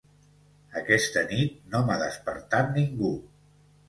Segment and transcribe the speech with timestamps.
[0.79, 3.13] Aquesta nit no m'ha despertat ningú.